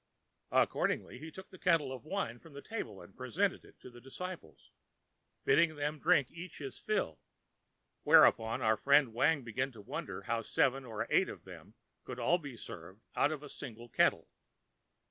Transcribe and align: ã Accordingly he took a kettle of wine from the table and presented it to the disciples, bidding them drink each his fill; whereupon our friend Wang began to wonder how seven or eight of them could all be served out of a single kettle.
ã 0.51 0.63
Accordingly 0.63 1.19
he 1.19 1.29
took 1.29 1.53
a 1.53 1.59
kettle 1.59 1.93
of 1.93 2.05
wine 2.05 2.39
from 2.39 2.53
the 2.53 2.61
table 2.63 3.03
and 3.03 3.15
presented 3.15 3.63
it 3.63 3.79
to 3.81 3.91
the 3.91 4.01
disciples, 4.01 4.71
bidding 5.45 5.75
them 5.75 5.99
drink 5.99 6.31
each 6.31 6.57
his 6.57 6.79
fill; 6.79 7.19
whereupon 8.01 8.63
our 8.63 8.77
friend 8.77 9.13
Wang 9.13 9.43
began 9.43 9.71
to 9.73 9.79
wonder 9.83 10.23
how 10.23 10.41
seven 10.41 10.85
or 10.85 11.05
eight 11.11 11.29
of 11.29 11.43
them 11.43 11.75
could 12.03 12.17
all 12.19 12.39
be 12.39 12.57
served 12.57 13.03
out 13.15 13.31
of 13.31 13.43
a 13.43 13.47
single 13.47 13.89
kettle. 13.89 14.27